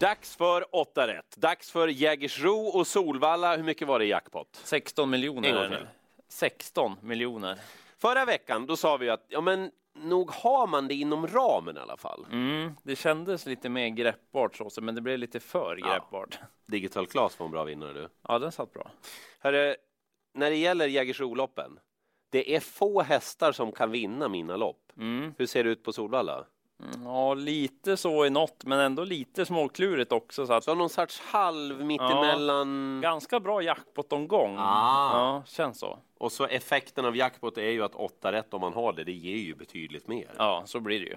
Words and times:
Dags 0.00 0.36
för 0.36 0.76
åtta 0.76 1.06
rätt. 1.06 1.36
Dags 1.36 1.70
för 1.70 1.88
Jägersro 1.88 2.56
och 2.66 2.86
Solvalla. 2.86 3.56
Hur 3.56 3.64
mycket 3.64 3.88
var 3.88 3.98
det 3.98 4.04
i 4.04 4.08
jackpot? 4.08 4.60
16 4.64 5.10
miljoner. 5.10 5.48
En 5.48 5.54
gång 5.54 5.64
är 5.64 5.68
det 5.70 5.76
till. 5.76 5.84
nu. 5.84 5.90
16 6.28 6.96
miljoner. 7.02 7.58
Förra 7.98 8.24
veckan 8.24 8.66
då 8.66 8.76
sa 8.76 8.96
vi 8.96 9.10
att 9.10 9.24
ja, 9.28 9.40
men 9.40 9.70
nog 9.94 10.30
har 10.30 10.66
man 10.66 10.88
det 10.88 10.94
inom 10.94 11.26
ramen 11.26 11.76
i 11.76 11.80
alla 11.80 11.96
fall. 11.96 12.26
Mm, 12.32 12.74
det 12.82 12.96
kändes 12.96 13.46
lite 13.46 13.68
mer 13.68 13.88
greppbart 13.88 14.56
så, 14.56 14.80
men 14.80 14.94
det 14.94 15.00
blev 15.00 15.18
lite 15.18 15.40
för 15.40 15.76
Ja. 15.80 15.92
greppbart. 15.92 16.38
Digital 16.66 17.06
Class 17.06 17.38
var 17.38 17.46
en 17.46 17.52
bra 17.52 17.64
vinnare 17.64 17.92
du. 17.92 18.08
Ja, 18.28 18.38
den 18.38 18.52
satt 18.52 18.72
bra. 18.72 18.90
Hörru, 19.38 19.74
när 20.34 20.50
det 20.50 20.56
gäller 20.56 20.86
Jägersro-loppen. 20.88 21.78
Det 22.30 22.54
är 22.56 22.60
få 22.60 23.02
hästar 23.02 23.52
som 23.52 23.72
kan 23.72 23.90
vinna 23.90 24.28
mina 24.28 24.56
lopp. 24.56 24.92
Mm. 24.96 25.34
Hur 25.38 25.46
ser 25.46 25.64
det 25.64 25.70
ut 25.70 25.82
på 25.84 25.92
Solvalla? 25.92 26.44
Ja, 27.04 27.34
lite 27.34 27.96
så 27.96 28.26
i 28.26 28.30
något, 28.30 28.64
men 28.64 28.80
ändå 28.80 29.04
lite 29.04 29.46
småklurigt 29.46 30.12
också. 30.12 30.46
Så 30.46 30.52
att 30.52 30.64
Så 30.64 30.74
någon 30.74 30.88
sorts 30.90 31.20
halv 31.20 31.84
mittemellan. 31.84 33.00
ganska 33.02 33.40
bra 33.40 33.62
jackpot-omgång. 33.62 34.56
Ah. 34.58 35.10
Ja, 35.12 35.42
känns 35.46 35.78
så. 35.78 35.98
Och 36.18 36.32
så 36.32 36.46
effekten 36.46 37.04
av 37.04 37.16
jackpot 37.16 37.58
är 37.58 37.70
ju 37.70 37.82
att 37.84 37.94
åtta 37.94 38.32
rätt 38.32 38.54
om 38.54 38.60
man 38.60 38.72
har 38.72 38.92
det, 38.92 39.04
det 39.04 39.12
ger 39.12 39.36
ju 39.36 39.54
betydligt 39.54 40.08
mer. 40.08 40.30
Ja, 40.38 40.62
så 40.66 40.80
blir 40.80 41.00
det 41.00 41.06
ju. 41.06 41.16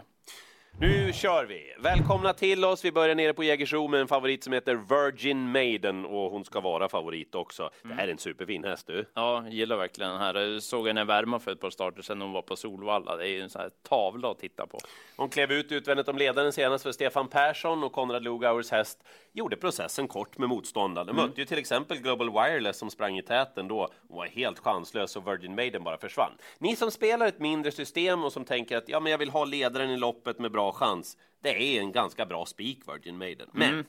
Nu 0.79 1.13
kör 1.13 1.45
vi! 1.45 1.73
Välkomna 1.79 2.33
till 2.33 2.65
oss. 2.65 2.85
Vi 2.85 2.91
börjar 2.91 3.15
nere 3.15 3.33
på 3.33 3.43
Jägersro 3.43 3.87
med 3.87 4.01
en 4.01 4.07
favorit 4.07 4.43
som 4.43 4.53
heter 4.53 4.75
Virgin 4.75 5.51
Maiden 5.51 6.05
och 6.05 6.31
hon 6.31 6.45
ska 6.45 6.59
vara 6.59 6.89
favorit 6.89 7.35
också. 7.35 7.69
Det 7.83 7.93
här 7.93 8.07
är 8.07 8.11
en 8.11 8.17
superfin 8.17 8.63
häst 8.63 8.87
du. 8.87 9.05
Ja, 9.13 9.47
gillar 9.49 9.77
verkligen 9.77 10.11
den 10.11 10.19
här. 10.19 10.35
Jag 10.35 10.63
såg 10.63 10.87
henne 10.87 11.03
värma 11.03 11.39
för 11.39 11.51
ett 11.51 11.59
par 11.59 11.69
starter 11.69 12.01
sedan 12.01 12.21
hon 12.21 12.31
var 12.31 12.41
på 12.41 12.55
Solvalla. 12.55 13.15
Det 13.15 13.23
är 13.23 13.29
ju 13.29 13.41
en 13.41 13.49
sån 13.49 13.61
här 13.61 13.69
tavla 13.89 14.31
att 14.31 14.39
titta 14.39 14.67
på. 14.67 14.79
Hon 15.17 15.29
klev 15.29 15.51
ut 15.51 15.71
utvändigt 15.71 16.07
om 16.07 16.17
ledaren 16.17 16.53
senast 16.53 16.83
för 16.83 16.91
Stefan 16.91 17.27
Persson 17.27 17.83
och 17.83 17.91
Konrad 17.91 18.23
Lugauers 18.23 18.71
häst 18.71 19.03
gjorde 19.33 19.55
processen 19.55 20.08
kort 20.08 20.37
med 20.37 20.49
motståndaren. 20.49 21.08
De 21.08 21.15
mötte 21.15 21.41
ju 21.41 21.45
till 21.45 21.58
exempel 21.58 21.97
Global 21.97 22.30
Wireless 22.30 22.77
som 22.77 22.89
sprang 22.89 23.17
i 23.17 23.23
täten 23.23 23.67
då 23.67 23.81
och 23.81 24.15
var 24.17 24.25
helt 24.25 24.59
chanslös 24.59 25.15
och 25.15 25.27
Virgin 25.27 25.55
Maiden 25.55 25.83
bara 25.83 25.97
försvann. 25.97 26.31
Ni 26.58 26.75
som 26.75 26.91
spelar 26.91 27.27
ett 27.27 27.39
mindre 27.39 27.71
system 27.71 28.23
och 28.23 28.33
som 28.33 28.45
tänker 28.45 28.77
att 28.77 28.89
ja, 28.89 28.99
men 28.99 29.11
jag 29.11 29.17
vill 29.19 29.30
ha 29.30 29.45
ledaren 29.45 29.89
i 29.89 29.97
loppet 29.97 30.39
med 30.39 30.52
bra 30.52 30.62
chans. 30.72 31.17
Det 31.42 31.78
är 31.78 31.81
en 31.81 31.92
ganska 31.92 32.25
bra 32.25 32.45
spik 32.45 32.80
Virgin 32.88 33.17
Maiden. 33.17 33.50
Men 33.52 33.73
mm 33.73 33.86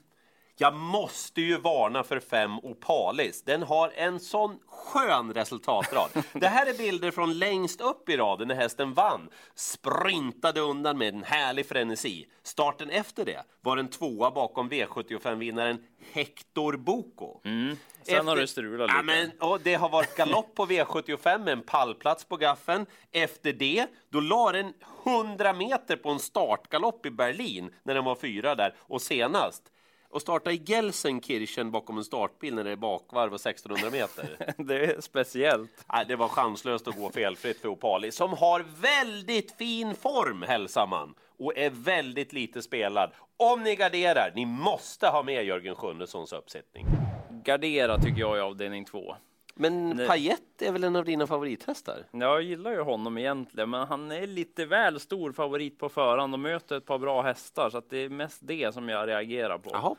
jag 0.56 0.74
måste 0.74 1.40
ju 1.40 1.58
varna 1.58 2.02
för 2.04 2.20
fem 2.20 2.58
Opalis. 2.58 3.42
Den 3.42 3.62
har 3.62 3.92
en 3.96 4.20
sån 4.20 4.58
skön 4.66 5.32
resultatrad. 5.34 6.10
Det 6.32 6.46
här 6.46 6.66
är 6.66 6.78
bilder 6.78 7.10
från 7.10 7.38
längst 7.38 7.80
upp 7.80 8.08
i 8.08 8.16
raden 8.16 8.48
när 8.48 8.54
hästen 8.54 8.94
vann. 8.94 9.28
Sprintade 9.54 10.60
undan 10.60 10.98
med 10.98 11.14
en 11.14 11.22
härlig 11.22 11.68
frenesi. 11.68 12.26
Starten 12.42 12.90
efter 12.90 13.24
det 13.24 13.42
var 13.60 13.76
en 13.76 13.88
tvåa 13.90 14.30
bakom 14.30 14.70
V75-vinnaren 14.70 15.78
Hector 16.12 16.76
Boko. 16.76 17.40
Sen 18.02 18.28
har 18.28 18.36
det 18.36 18.46
strulat 18.46 18.90
Ja, 18.90 19.02
lite. 19.02 19.04
men, 19.38 19.50
och 19.50 19.60
det 19.60 19.74
har 19.74 19.88
varit 19.88 20.16
galopp 20.16 20.54
på 20.54 20.66
V75 20.66 21.38
med 21.44 21.52
en 21.52 21.62
pallplats 21.62 22.24
på 22.24 22.36
gaffen. 22.36 22.86
Efter 23.12 23.52
det, 23.52 23.86
då 24.10 24.20
la 24.20 24.52
den 24.52 24.72
100 25.06 25.52
meter 25.52 25.96
på 25.96 26.10
en 26.10 26.18
startgalopp 26.18 27.06
i 27.06 27.10
Berlin 27.10 27.70
när 27.82 27.94
den 27.94 28.04
var 28.04 28.14
fyra 28.14 28.54
där. 28.54 28.74
Och 28.78 29.02
senast, 29.02 29.62
och 30.14 30.22
starta 30.22 30.52
i 30.52 30.62
Gelsenkirchen 30.66 31.70
bakom 31.70 31.98
en 31.98 32.04
startbil 32.04 32.54
när 32.54 32.64
det 32.64 32.70
är 32.70 32.76
bakvarv 32.76 33.34
och 33.34 33.40
1600 33.40 33.90
meter. 33.90 34.54
Det 34.64 34.84
är 34.84 35.00
speciellt. 35.00 35.84
Nej, 35.92 36.04
det 36.08 36.16
var 36.16 36.28
chanslöst 36.28 36.88
att 36.88 36.96
gå 36.96 37.10
felfritt 37.10 37.60
för 37.60 37.68
Opali 37.68 38.12
som 38.12 38.32
har 38.32 38.64
väldigt 38.80 39.52
fin 39.52 39.94
form, 39.94 40.42
hälsar 40.42 40.86
man. 40.86 41.14
Och 41.38 41.58
är 41.58 41.70
väldigt 41.70 42.32
lite 42.32 42.62
spelad. 42.62 43.10
Om 43.36 43.62
ni 43.62 43.76
garderar, 43.76 44.32
ni 44.34 44.46
måste 44.46 45.08
ha 45.08 45.22
med 45.22 45.44
Jörgen 45.44 45.74
Sjunnesons 45.74 46.32
uppsättning. 46.32 46.86
Gardera 47.44 47.98
tycker 47.98 48.20
jag 48.20 48.36
i 48.36 48.40
avdelning 48.40 48.84
två. 48.84 49.16
Men 49.54 49.90
Nej. 49.90 50.08
Payet 50.08 50.62
är 50.62 50.72
väl 50.72 50.84
en 50.84 50.96
av 50.96 51.04
dina 51.04 51.26
favorithästar? 51.26 52.04
Jag 52.10 52.42
gillar 52.42 52.70
ju 52.70 52.80
honom 52.80 53.18
egentligen, 53.18 53.70
men 53.70 53.86
han 53.86 54.12
är 54.12 54.26
lite 54.26 54.66
väl 54.66 55.00
stor 55.00 55.32
favorit 55.32 55.78
på 55.78 55.88
förhand 55.88 56.34
och 56.34 56.40
möter 56.40 56.76
ett 56.76 56.86
par 56.86 56.98
bra 56.98 57.22
hästar, 57.22 57.70
så 57.70 57.78
att 57.78 57.90
det 57.90 57.98
är 57.98 58.08
mest 58.08 58.40
det 58.42 58.74
som 58.74 58.88
jag 58.88 59.08
reagerar 59.08 59.58
på. 59.58 59.70
Jaha. 59.72 59.96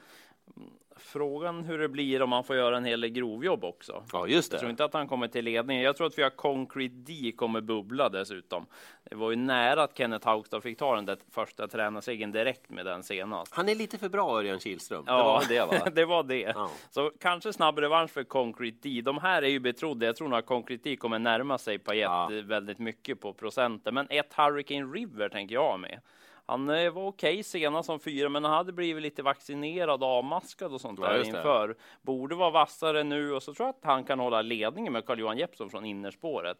Frågan 0.99 1.63
hur 1.63 1.77
det 1.77 1.89
blir 1.89 2.21
om 2.21 2.31
han 2.31 2.43
får 2.43 2.55
göra 2.55 2.77
en 2.77 2.85
hel 2.85 3.01
del 3.01 3.09
grovjobb 3.09 3.63
också. 3.63 4.03
Ja, 4.13 4.27
just 4.27 4.51
Jag 4.51 4.59
tror 4.59 4.67
det. 4.67 4.71
inte 4.71 4.85
att 4.85 4.93
han 4.93 5.07
kommer 5.07 5.27
till 5.27 5.45
ledningen. 5.45 5.83
Jag 5.83 5.97
tror 5.97 6.07
att 6.07 6.17
vi 6.17 6.23
har 6.23 6.29
Concrete 6.29 6.95
D 6.95 7.31
kommer 7.37 7.61
bubbla 7.61 8.09
dessutom. 8.09 8.65
Det 9.09 9.15
var 9.15 9.29
ju 9.29 9.35
nära 9.35 9.83
att 9.83 9.97
Kenneth 9.97 10.27
Haugstad 10.27 10.61
fick 10.61 10.77
ta 10.77 10.95
den 10.95 11.05
där 11.05 11.17
första 11.31 11.67
tränarsegern 11.67 12.31
direkt 12.31 12.69
med 12.69 12.85
den 12.85 13.03
senast. 13.03 13.55
Han 13.55 13.69
är 13.69 13.75
lite 13.75 13.97
för 13.97 14.09
bra, 14.09 14.37
Örjan 14.39 14.59
Kihlström. 14.59 15.03
Ja, 15.07 15.41
Det 15.49 15.59
var 15.59 15.69
det, 15.69 15.79
va? 15.79 15.89
det 15.95 16.05
var 16.05 16.23
det. 16.23 16.39
Ja. 16.55 16.69
Så 16.89 17.11
kanske 17.19 17.53
snabb 17.53 17.79
revansch 17.79 18.11
för 18.11 18.23
Concrete 18.23 18.77
D. 18.81 19.01
De 19.05 19.17
här 19.17 19.41
är 19.41 19.47
ju 19.47 19.59
betrodda. 19.59 20.05
Jag 20.05 20.15
tror 20.15 20.27
nog 20.27 20.39
att 20.39 20.45
Concrete 20.45 20.89
D 20.89 20.95
kommer 20.95 21.19
närma 21.19 21.57
sig 21.57 21.79
Payet 21.79 22.01
Ja. 22.01 22.29
väldigt 22.43 22.79
mycket 22.79 23.19
på 23.21 23.33
procenten. 23.33 23.93
Men 23.93 24.07
ett 24.09 24.33
Hurricane 24.33 24.85
River 24.93 25.29
tänker 25.29 25.55
jag 25.55 25.79
med. 25.79 25.99
Han 26.45 26.69
eh, 26.69 26.91
var 26.91 27.07
okej 27.07 27.43
senast 27.43 27.85
som 27.85 27.99
fyra, 27.99 28.29
men 28.29 28.43
han 28.43 28.53
hade 28.53 28.73
blivit 28.73 29.03
lite 29.03 29.23
vaccinerad 29.23 30.03
och 30.03 30.09
avmaskad 30.09 30.73
och 30.73 30.81
sånt 30.81 30.99
Ja, 30.99 31.09
där 31.09 31.25
inför. 31.25 31.75
Borde 32.01 32.35
vara 32.35 32.49
vassare 32.49 33.03
nu 33.03 33.33
och 33.33 33.43
så 33.43 33.53
tror 33.53 33.67
jag 33.67 33.75
att 33.75 33.85
han 33.85 34.03
kan 34.03 34.19
hålla 34.19 34.41
ledningen 34.41 34.93
med 34.93 35.05
Carl-Johan 35.05 35.37
Jeppsson 35.37 35.69
från 35.69 35.85
innerspåret. 35.85 36.57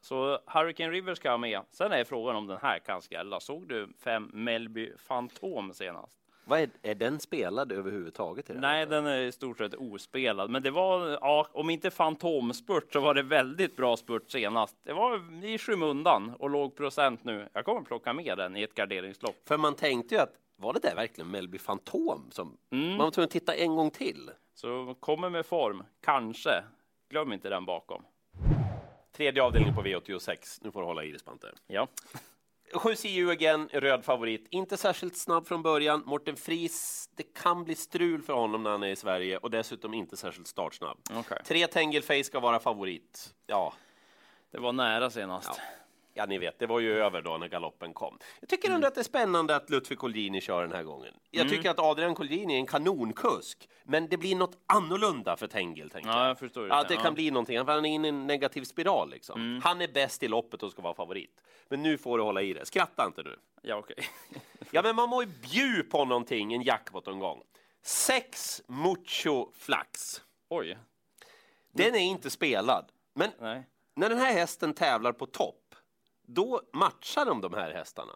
Så 0.00 0.38
Hurricane 0.46 0.90
River 0.92 1.14
ska 1.14 1.30
ha 1.30 1.38
med. 1.38 1.60
Sen 1.70 1.92
är 1.92 2.04
frågan 2.04 2.36
om 2.36 2.46
den 2.46 2.58
här 2.62 2.78
kan 2.78 3.02
skrälla. 3.02 3.40
Såg 3.40 3.68
du 3.68 3.88
fem 4.04 4.30
Melby 4.32 4.92
Fantom 4.96 5.74
senast? 5.74 6.21
Vad 6.44 6.60
är, 6.60 6.70
är 6.82 6.94
den 6.94 7.20
spelad 7.20 7.72
överhuvudtaget? 7.72 8.50
I? 8.50 8.54
Nej, 8.54 8.86
den 8.86 9.06
är 9.06 9.18
i 9.18 9.32
stort 9.32 9.58
sett 9.58 9.74
ospelad. 9.74 10.50
Men 10.50 10.62
det 10.62 10.70
var, 10.70 11.08
ja, 11.08 11.46
om 11.52 11.70
inte 11.70 11.90
fantomspurt 11.90 12.92
så 12.92 13.00
var 13.00 13.14
det 13.14 13.22
väldigt 13.22 13.76
bra 13.76 13.96
spurt 13.96 14.30
senast. 14.30 14.76
Det 14.82 14.92
var 14.92 15.44
i 15.44 15.58
skymundan 15.58 16.34
och 16.38 16.50
låg 16.50 16.76
procent 16.76 17.24
nu. 17.24 17.48
Jag 17.52 17.64
kommer 17.64 17.80
plocka 17.80 18.12
med 18.12 18.38
den 18.38 18.56
i 18.56 18.62
ett 18.62 18.74
garderingslopp. 18.74 19.36
För 19.44 19.56
man 19.56 19.74
tänkte 19.74 20.14
ju 20.14 20.20
att 20.20 20.32
var 20.56 20.72
det 20.72 20.80
där 20.80 20.94
verkligen 20.94 21.30
Melby 21.30 21.58
Fantom? 21.58 22.28
Som... 22.30 22.56
Mm. 22.70 22.88
Man 22.88 22.98
var 22.98 23.10
tvungen 23.10 23.26
att 23.26 23.30
titta 23.30 23.54
en 23.54 23.76
gång 23.76 23.90
till. 23.90 24.30
Så 24.54 24.96
kommer 25.00 25.30
med 25.30 25.46
form, 25.46 25.82
kanske. 26.04 26.64
Glöm 27.10 27.32
inte 27.32 27.48
den 27.48 27.64
bakom. 27.64 28.02
Tredje 29.16 29.42
avdelningen 29.42 29.74
på 29.74 29.82
V86. 29.82 30.58
Nu 30.60 30.70
får 30.72 30.80
du 30.80 30.86
hålla 30.86 31.04
i 31.04 31.10
dig, 31.10 31.20
Spante. 31.20 31.46
Ja, 31.66 31.88
7 32.74 32.94
CU 32.96 33.30
again, 33.30 33.68
röd 33.72 34.04
favorit. 34.04 34.46
Inte 34.50 34.76
särskilt 34.76 35.16
snabb 35.16 35.46
från 35.46 35.62
början. 35.62 36.02
Morten 36.06 36.36
Fries, 36.36 37.10
det 37.16 37.22
kan 37.22 37.64
bli 37.64 37.74
strul 37.74 38.22
för 38.22 38.32
honom 38.32 38.62
när 38.62 38.70
han 38.70 38.82
är 38.82 38.88
i 38.88 38.96
Sverige 38.96 39.36
och 39.36 39.50
dessutom 39.50 39.94
inte 39.94 40.16
särskilt 40.16 40.46
startsnabb. 40.46 40.98
okej. 41.18 41.38
Tre 41.44 41.66
Tengelface 41.66 42.24
ska 42.24 42.40
vara 42.40 42.58
favorit. 42.60 43.34
Ja, 43.46 43.72
Det 44.50 44.58
var 44.58 44.72
nära 44.72 45.10
senast. 45.10 45.48
Ja, 45.56 45.62
ni 46.28 46.38
vet, 46.38 46.58
det 46.58 46.66
var 46.66 46.80
ju 46.80 46.98
över 46.98 47.22
då 47.22 47.38
när 47.38 47.48
galoppen 47.48 47.94
kom. 47.94 48.18
Jag 48.40 48.48
tycker 48.48 48.70
ändå 48.70 48.86
att 48.88 48.94
det 48.94 49.00
är 49.00 49.04
spännande 49.04 49.56
att 49.56 49.70
Ludvig 49.70 49.98
Colgjini 49.98 50.40
kör 50.40 50.62
den 50.62 50.72
här 50.72 50.82
gången. 50.82 51.14
Jag 51.30 51.48
tycker 51.48 51.70
att 51.70 51.78
Adrian 51.78 52.14
Colgjini 52.14 52.54
är 52.54 52.58
en 52.58 52.66
kanonkusk, 52.66 53.68
men 53.84 54.08
det 54.08 54.16
blir 54.16 54.36
något 54.36 54.58
annorlunda 54.66 55.36
för 55.36 55.46
Tengel, 55.46 55.90
tänker 55.90 56.10
Ja, 56.10 56.26
jag. 56.28 56.38
förstår 56.38 56.68
Ja, 56.68 56.82
det. 56.82 56.88
det 56.88 56.94
Ja. 56.94 57.00
kan 57.02 57.14
bli 57.14 57.30
någonting. 57.30 57.58
Han 57.58 57.68
är 57.84 57.88
inne 57.90 58.08
i 58.08 58.08
en 58.08 58.26
negativ 58.26 58.62
spiral 58.64 59.10
liksom. 59.10 59.60
Han 59.64 59.80
är 59.80 59.88
bäst 59.88 60.22
i 60.22 60.28
loppet 60.28 60.62
och 60.62 60.70
ska 60.70 60.82
vara 60.82 60.94
favorit. 60.94 61.40
Men 61.68 61.82
nu 61.82 61.98
får 61.98 62.18
du 62.18 62.24
hålla 62.24 62.42
i 62.42 62.52
det. 62.52 62.66
Skratta 62.66 63.06
inte 63.06 63.22
nu. 63.22 63.36
Ja, 63.62 63.76
okej. 63.76 63.96
Ja, 64.74 64.82
men 64.82 64.96
man 64.96 65.08
må 65.08 65.22
ju 65.22 65.28
bjuda 65.28 65.88
på 65.90 66.04
någonting, 66.04 66.52
en 66.54 66.62
jackpot-omgång. 66.62 67.42
Sex 67.82 68.62
Mucho 68.66 69.50
Flax. 69.54 70.22
Oj. 70.48 70.78
Den 71.72 71.94
är 71.94 71.98
inte 71.98 72.30
spelad, 72.30 72.84
men 73.14 73.30
Nej. 73.40 73.62
när 73.94 74.08
den 74.08 74.18
här 74.18 74.32
hästen 74.32 74.74
tävlar 74.74 75.12
på 75.12 75.26
topp, 75.26 75.61
då 76.26 76.60
matchar 76.72 77.24
de 77.26 77.40
de 77.40 77.54
här 77.54 77.74
hästarna. 77.74 78.12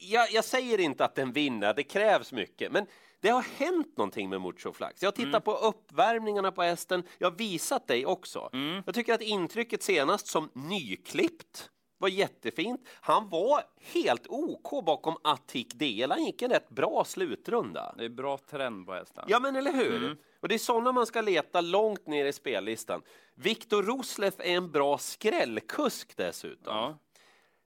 Jag, 0.00 0.32
jag 0.32 0.44
säger 0.44 0.80
inte 0.80 1.04
att 1.04 1.14
den 1.14 1.32
vinner, 1.32 1.74
det 1.74 1.82
krävs 1.82 2.32
mycket, 2.32 2.72
men 2.72 2.86
det 3.20 3.28
har 3.28 3.42
hänt 3.42 3.96
någonting 3.96 4.30
med 4.30 4.40
Mucho 4.40 4.72
Flax. 4.72 5.02
Jag 5.02 5.14
tittar 5.14 5.40
på 5.40 5.54
uppvärmningarna 5.54 6.52
på 6.52 6.62
hästen, 6.62 7.02
jag 7.18 7.30
har 7.30 7.36
visat 7.38 7.86
dig 7.86 8.06
också. 8.06 8.50
Jag 8.86 8.94
tycker 8.94 9.14
att 9.14 9.22
intrycket 9.22 9.82
senast 9.82 10.26
som 10.26 10.50
nyklippt 10.54 11.70
var 12.04 12.08
jättefint. 12.08 12.88
Han 13.00 13.28
var 13.28 13.62
helt 13.92 14.26
OK 14.28 14.84
bakom 14.84 15.16
Attic 15.24 15.68
DL. 15.68 16.10
Han 16.10 16.24
gick 16.24 16.42
en 16.42 16.50
rätt 16.50 16.68
bra 16.68 17.04
slutrunda. 17.04 17.94
Det 17.98 18.04
är 18.04 18.08
bra 18.08 18.38
trend 18.38 18.86
på 18.86 18.92
hästen. 18.92 19.24
Ja, 19.28 19.40
men 19.40 19.56
eller 19.56 19.72
hur? 19.72 20.16
Och 20.40 20.48
det 20.48 20.54
är 20.54 20.58
sådana 20.58 20.92
man 20.92 21.06
ska 21.06 21.20
leta 21.20 21.60
långt 21.60 22.06
ner 22.06 22.24
i 22.24 22.32
spellistan. 22.32 23.02
Viktor 23.34 23.82
Rosleff 23.82 24.34
är 24.38 24.56
en 24.56 24.70
bra 24.70 24.98
skrällkusk 24.98 26.16
dessutom. 26.16 26.76
Ja. 26.76 26.98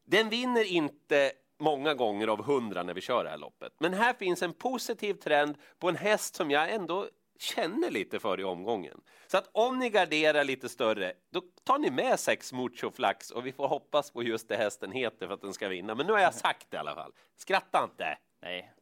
Den 0.05 0.29
vinner 0.29 0.65
inte 0.65 1.33
många 1.59 1.95
gånger 1.95 2.29
av 2.29 2.45
hundra 2.45 2.83
när 2.83 2.95
vi 2.95 3.01
kör 3.01 3.25
det 3.25 3.31
här 3.31 3.39
loppet. 3.39 3.73
Men 3.79 3.95
här 3.95 4.15
finns 4.15 4.43
en 4.43 4.53
positiv 4.53 5.15
trend 5.15 5.57
på 5.79 5.89
en 5.89 5.97
häst 5.97 6.35
som 6.35 6.51
jag 6.51 6.73
ändå 6.73 7.07
känner 7.39 7.91
lite 7.91 8.19
för 8.19 8.41
i 8.41 8.45
omgången. 8.45 9.01
Så 9.27 9.39
att 9.39 9.51
om 9.53 9.79
ni 9.79 9.91
garderar 9.91 10.45
lite 10.45 10.69
större, 10.69 11.13
då 11.31 11.43
tar 11.65 11.79
ni 11.79 11.91
med 11.91 12.21
sex 12.21 12.53
Mucho 12.53 12.91
Flax 12.91 13.31
och 13.31 13.47
vi 13.47 13.53
får 13.53 13.69
hoppas 13.69 14.11
på 14.11 14.23
just 14.23 14.49
det 14.49 14.57
hästen 14.57 14.93
heter 14.93 15.27
för 15.27 15.35
att 15.35 15.41
den 15.41 15.55
ska 15.55 15.69
vinna. 15.69 15.95
Men 15.95 16.07
nu 16.07 16.13
har 16.13 16.21
jag 16.21 16.35
sagt 16.35 16.67
det 16.71 16.77
i 16.77 16.81
alla 16.81 16.95
fall. 16.95 17.13
Skratta 17.37 17.85
inte! 17.85 18.19
Nej. 18.43 18.73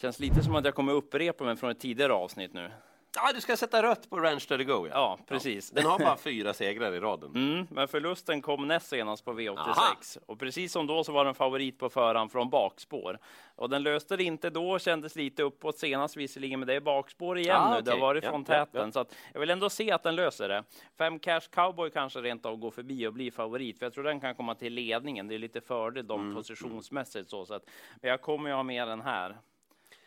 Känns 0.00 0.20
lite 0.20 0.42
som 0.42 0.54
att 0.54 0.64
jag 0.64 0.74
kommer 0.74 0.92
upprepa 0.92 1.44
mig 1.44 1.56
från 1.56 1.70
ett 1.70 1.80
tidigare 1.80 2.12
avsnitt 2.12 2.52
nu. 2.52 2.70
Ja, 3.16 3.32
du 3.34 3.40
ska 3.40 3.56
sätta 3.56 3.82
rött 3.82 4.10
på 4.10 4.20
Ranch 4.20 4.42
Steady 4.42 4.64
Go. 4.64 4.86
Ja. 4.86 4.92
Ja, 4.94 5.18
precis. 5.28 5.70
Den 5.70 5.86
har 5.86 5.98
bara 5.98 6.16
fyra 6.16 6.54
segrar 6.54 6.92
i 6.92 7.00
raden. 7.00 7.30
Mm, 7.34 7.66
men 7.70 7.88
förlusten 7.88 8.42
kom 8.42 8.68
näst 8.68 8.88
senast 8.88 9.24
på 9.24 9.32
V86 9.32 9.58
Aha. 9.58 9.94
och 10.26 10.38
precis 10.38 10.72
som 10.72 10.86
då 10.86 11.04
så 11.04 11.12
var 11.12 11.24
den 11.24 11.34
favorit 11.34 11.78
på 11.78 11.88
förhand 11.88 12.32
från 12.32 12.50
bakspår. 12.50 13.18
Och 13.56 13.70
den 13.70 13.82
löste 13.82 14.16
det 14.16 14.24
inte 14.24 14.50
då, 14.50 14.78
kändes 14.78 15.16
lite 15.16 15.42
uppåt 15.42 15.78
senast 15.78 16.16
visserligen, 16.16 16.60
men 16.60 16.66
det 16.66 16.74
är 16.74 16.80
bakspår 16.80 17.38
igen 17.38 17.56
Ah, 17.60 17.74
nu. 17.74 17.80
Det 17.80 17.90
har 17.90 17.98
varit 17.98 18.24
Ja, 18.24 18.30
från 18.30 18.44
täten, 18.44 18.86
ja. 18.86 18.92
så 18.92 19.00
att 19.00 19.14
jag 19.32 19.40
vill 19.40 19.50
ändå 19.50 19.70
se 19.70 19.90
att 19.92 20.02
den 20.02 20.16
löser 20.16 20.48
det. 20.48 20.64
Fem 20.98 21.18
Cash 21.18 21.40
Cowboy 21.50 21.90
kanske 21.90 22.20
rent 22.20 22.46
av 22.46 22.56
går 22.56 22.70
förbi 22.70 23.06
och 23.06 23.12
blir 23.12 23.30
favorit, 23.30 23.78
för 23.78 23.86
jag 23.86 23.92
tror 23.92 24.04
den 24.04 24.20
kan 24.20 24.34
komma 24.34 24.54
till 24.54 24.72
ledningen. 24.74 25.28
Det 25.28 25.34
är 25.34 25.38
lite 25.38 25.60
fördel 25.60 26.06
dem 26.06 26.20
Mm, 26.20 26.34
positionsmässigt 26.34 27.30
så 27.30 27.46
sett. 27.46 27.62
Men 28.00 28.10
jag 28.10 28.20
kommer 28.22 28.50
ju 28.50 28.56
ha 28.56 28.62
med 28.62 28.88
den 28.88 29.00
här. 29.00 29.36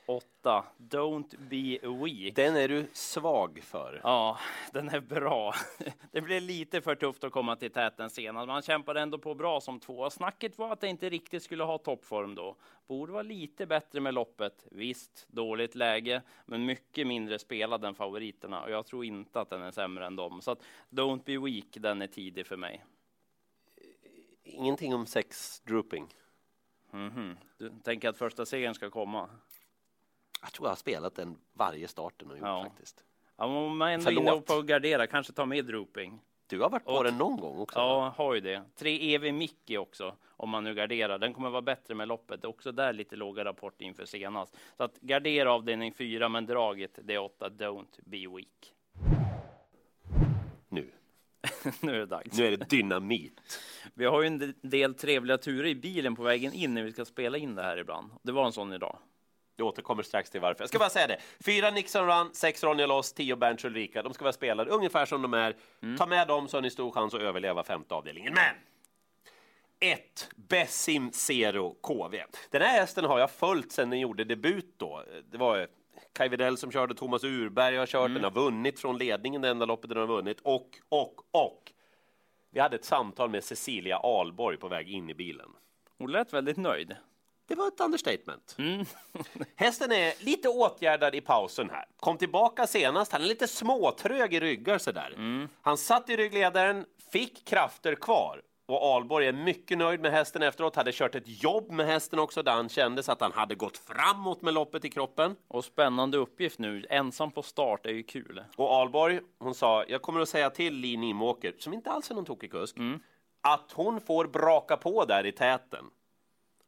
Åtta, 0.08 0.66
Don't 0.78 1.38
be 1.38 1.80
weak. 1.88 2.36
Den 2.36 2.56
är 2.56 2.68
du 2.68 2.88
svag 2.94 3.60
för. 3.64 4.02
Ja, 4.04 4.40
den 4.72 4.90
är 4.90 5.00
bra. 5.00 5.54
Det 6.12 6.22
blev 6.22 6.42
lite 6.42 6.82
för 6.82 6.96
tufft 6.96 7.24
att 7.24 7.32
komma 7.32 7.56
till 7.56 7.72
täten 7.72 8.10
senast. 8.10 8.48
Man 8.48 8.62
kämpade 8.62 9.02
ändå 9.02 9.18
på 9.18 9.36
bra 9.36 9.62
som 9.62 9.80
två. 9.80 10.10
Snacket 10.10 10.58
var 10.58 10.74
att 10.74 10.82
det 10.82 10.88
inte 10.88 11.10
riktigt 11.10 11.44
skulle 11.44 11.64
ha 11.64 11.78
toppform 11.78 12.36
då. 12.36 12.56
Borde 12.88 13.12
vara 13.12 13.24
lite 13.24 13.66
bättre 13.66 14.00
med 14.00 14.14
loppet. 14.14 14.66
Visst, 14.72 15.28
dåligt 15.30 15.76
läge, 15.76 16.22
men 16.46 16.66
mycket 16.66 17.08
mindre 17.08 17.40
spelad 17.40 17.86
än 17.86 17.96
favoriterna. 17.96 18.64
Och 18.64 18.72
jag 18.72 18.86
tror 18.86 19.06
inte 19.06 19.42
att 19.42 19.50
den 19.50 19.62
är 19.62 19.72
sämre 19.72 20.06
än 20.06 20.16
dem. 20.16 20.42
Så 20.42 20.52
att 20.52 20.64
Don't 20.90 21.24
be 21.26 21.38
weak, 21.38 21.66
den 21.72 22.02
är 22.02 22.08
tidig 22.08 22.48
för 22.48 22.58
mig. 22.58 22.86
Ingenting 24.44 24.96
om 24.96 25.06
sex 25.06 25.60
drooping. 25.60 26.08
Mhm. 26.92 27.38
Du 27.58 27.70
tänker 27.84 28.10
att 28.10 28.18
första 28.18 28.46
segern 28.46 28.74
ska 28.74 28.90
komma? 28.90 29.30
Jag 30.46 30.54
tror 30.54 30.66
jag 30.68 30.72
har 30.72 30.76
spelat 30.76 31.16
den 31.16 31.38
varje 31.54 31.88
starten 31.88 32.32
och 32.32 32.38
gjort 32.38 32.48
Ja. 32.48 32.64
faktiskt. 32.64 33.04
Ja, 33.38 33.46
om 33.46 33.78
man 33.78 33.90
ändå 33.92 34.10
är 34.10 34.14
inne 34.14 34.42
på 34.42 34.54
att 34.54 34.66
gardera, 34.66 35.08
kanske 35.08 35.34
ta 35.34 35.46
med 35.46 35.66
drooping. 35.66 36.20
Du 36.48 36.60
har 36.62 36.70
varit 36.70 36.86
på 36.86 36.92
Och- 36.92 37.04
den 37.04 37.18
någon 37.18 37.38
gång 37.38 37.60
också? 37.60 37.80
Ja, 37.80 38.14
har 38.18 38.34
ju 38.34 38.42
det. 38.42 38.62
Tre 38.76 39.14
EV 39.16 39.34
Mickey 39.34 39.78
också, 39.78 40.16
om 40.28 40.50
man 40.50 40.64
nu 40.64 40.74
garderar. 40.74 41.18
Den 41.20 41.34
kommer 41.34 41.50
vara 41.50 41.62
bättre 41.62 41.96
med 41.96 42.08
loppet. 42.08 42.46
Också 42.46 42.72
där 42.72 42.94
lite 42.94 43.16
låga 43.16 43.46
rapport 43.46 43.82
inför 43.82 44.06
senast. 44.06 44.56
Så 44.78 44.84
att 44.84 45.00
gardera 45.02 45.54
avdelning 45.54 45.94
fyra, 45.94 46.30
men 46.30 46.46
draget 46.46 47.00
det 47.04 47.14
är 47.14 47.20
åtta. 47.20 47.50
Don't 47.50 48.00
be 48.06 48.18
weak. 48.18 48.74
Nu. 50.70 50.92
nu 51.82 51.96
är 51.96 52.00
det 52.00 52.06
dags. 52.06 52.38
nu 52.38 52.46
är 52.48 52.58
det 52.58 52.70
dynamit. 52.70 53.42
Vi 53.94 54.06
har 54.06 54.22
ju 54.22 54.28
en 54.28 54.54
del 54.62 54.94
trevliga 54.96 55.38
turer 55.38 55.68
i 55.70 55.76
bilen 55.76 56.16
på 56.16 56.24
vägen 56.24 56.54
in 56.54 56.74
när 56.74 56.84
vi 56.84 56.92
ska 56.92 57.06
spela 57.06 57.38
in 57.38 57.56
det 57.56 57.64
här 57.64 57.78
ibland. 57.78 58.12
Det 58.24 58.32
var 58.32 58.46
en 58.46 58.52
sån 58.54 58.74
idag. 58.74 58.98
Jag 59.56 59.68
återkommer 59.68 60.04
strax 60.04 60.30
till 60.30 60.42
varför. 60.42 60.64
Jag 60.64 60.70
ska 60.70 60.80
bara 60.80 60.90
säga 60.90 61.08
det. 61.08 61.18
Fyra 61.46 61.72
Nixon 61.72 62.08
Run, 62.08 62.30
sex 62.34 62.64
Ronja 62.64 62.86
Loss, 62.86 63.14
tio 63.14 63.36
Bernt 63.36 63.66
Ulrika. 63.66 64.04
De 64.04 64.14
ska 64.14 64.24
vara 64.24 64.34
spelade 64.34 64.72
ungefär 64.72 65.06
som 65.06 65.22
de 65.22 65.34
är. 65.34 65.56
Ta 65.98 66.06
med 66.06 66.28
dem 66.28 66.48
så 66.48 66.58
har 66.58 66.62
ni 66.62 66.70
stor 66.70 66.92
chans 66.92 67.14
att 67.14 67.22
överleva 67.22 67.64
femte 67.64 67.96
avdelningen. 67.96 68.34
Men! 68.34 68.56
Ett 69.80 70.30
Bessim 70.36 71.12
Zero 71.12 71.76
KV. 71.82 72.24
Den 72.52 72.62
här 72.62 72.80
hästen 72.80 73.06
har 73.06 73.20
jag 73.20 73.32
följt 73.32 73.72
sedan 73.72 73.90
den 73.90 74.00
gjorde 74.00 74.24
debut 74.24 74.74
då. 74.78 75.04
Det 75.32 75.38
var 75.38 75.60
eh, 75.60 75.68
Kaj 76.14 76.30
Widell 76.30 76.58
som 76.58 76.72
körde, 76.72 76.96
Thomas 76.96 77.24
Urberg 77.24 77.78
har 77.78 77.86
kört, 77.86 78.14
den 78.14 78.24
har 78.24 78.32
vunnit 78.32 78.80
från 78.80 78.98
ledningen 78.98 79.42
det 79.42 79.50
enda 79.50 79.66
loppet 79.66 79.90
den 79.90 80.00
har 80.00 80.08
vunnit. 80.08 80.40
Och, 80.42 80.70
och, 80.90 81.16
och! 81.32 81.72
Vi 82.52 82.60
hade 82.60 82.76
ett 82.76 82.86
samtal 82.86 83.30
med 83.30 83.44
Cecilia 83.44 83.98
Alborg 83.98 84.58
på 84.58 84.68
väg 84.68 84.90
in 84.90 85.10
i 85.10 85.14
bilen. 85.14 85.50
Hon 85.98 86.12
lät 86.12 86.34
väldigt 86.34 86.58
nöjd. 86.58 86.96
Det 87.48 87.56
var 87.56 87.68
ett 87.68 87.80
understatement. 87.80 88.56
Hästen 89.56 89.92
är 89.92 90.26
lite 90.26 90.50
åtgärdad 90.50 91.16
i 91.16 91.22
pausen 91.22 91.70
här. 91.70 91.86
Kom 92.00 92.18
tillbaka 92.18 92.68
senast. 92.68 93.12
Han 93.12 93.22
är 93.22 93.26
lite 93.26 93.48
småtrög 93.48 94.34
i 94.34 94.40
ryggar 94.40 94.78
sådär. 94.78 95.14
Han 95.62 95.78
satt 95.78 96.10
i 96.10 96.16
ryggledaren, 96.16 96.86
fick 97.12 97.46
krafter 97.48 97.96
kvar. 97.96 98.42
Och 98.68 98.84
Alborg 98.96 99.28
är 99.28 99.34
mycket 99.34 99.78
nöjd 99.78 100.00
med 100.00 100.12
hästen 100.12 100.44
efteråt. 100.44 100.76
Hade 100.76 100.92
kört 100.92 101.16
ett 101.16 101.44
jobb 101.44 101.72
med 101.72 101.86
hästen 101.86 102.20
också 102.20 102.44
där 102.44 102.52
han 102.52 102.70
kände 102.70 103.04
att 103.08 103.22
han 103.22 103.32
hade 103.32 103.56
gått 103.56 103.78
framåt 103.78 104.42
med 104.42 104.54
loppet 104.54 104.86
i 104.86 104.90
kroppen. 104.90 105.36
Och 105.48 105.66
spännande 105.66 106.18
uppgift 106.18 106.60
nu. 106.60 106.86
Ensam 106.90 107.32
på 107.32 107.42
start 107.42 107.86
är 107.86 107.92
ju 107.92 108.04
kul. 108.04 108.44
Och 108.58 108.74
Alborg, 108.76 109.20
hon 109.40 109.56
sa, 109.56 109.84
jag 109.88 110.02
kommer 110.02 110.20
att 110.20 110.30
säga 110.30 110.50
till 110.50 110.74
Li 110.74 110.98
Nimåker, 110.98 111.54
som 111.60 111.74
inte 111.74 111.92
alls 111.92 112.12
är 112.12 112.16
någon 112.16 112.26
tokig 112.26 112.52
kusk, 112.52 112.76
att 113.42 113.72
hon 113.72 114.02
får 114.02 114.26
braka 114.28 114.78
på 114.78 115.06
där 115.06 115.26
i 115.26 115.32
täten. 115.32 115.86